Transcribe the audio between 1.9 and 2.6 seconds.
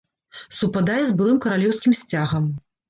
сцягам.